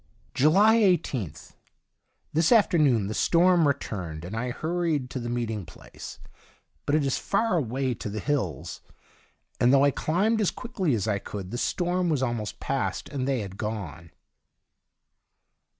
[0.33, 1.53] July 18th.—
[2.33, 6.17] This afternoon the storm returned, and I hurried to the meeting place,
[6.87, 8.81] but it is far away to the hills,
[9.59, 13.27] and though I climbed as quickly as I could the storm was almost passed, and
[13.27, 14.09] they had gone.